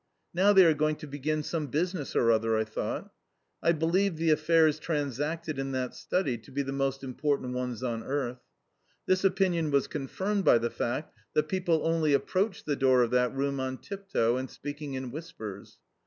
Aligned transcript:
"Now 0.33 0.51
they 0.51 0.65
are 0.65 0.73
going 0.73 0.95
to 0.95 1.05
begin 1.07 1.43
some 1.43 1.67
business 1.67 2.15
or 2.15 2.31
other," 2.31 2.57
I 2.57 2.63
thought. 2.63 3.11
I 3.61 3.71
believed 3.71 4.17
the 4.17 4.31
affairs 4.31 4.79
transacted 4.79 5.59
in 5.59 5.73
that 5.73 5.93
study 5.93 6.39
to 6.39 6.51
be 6.51 6.63
the 6.63 6.71
most 6.71 7.03
important 7.03 7.53
ones 7.53 7.83
on 7.83 8.01
earth. 8.03 8.39
This 9.05 9.23
opinion 9.23 9.69
was 9.69 9.85
confirmed 9.85 10.43
by 10.43 10.57
the 10.57 10.71
fact 10.71 11.13
that 11.35 11.47
people 11.49 11.85
only 11.85 12.13
approached 12.13 12.65
the 12.65 12.75
door 12.75 13.03
of 13.03 13.11
that 13.11 13.31
room 13.35 13.59
on 13.59 13.77
tiptoe 13.77 14.37
and 14.37 14.49
speaking 14.49 14.95
in 14.95 15.11
whispers. 15.11 15.77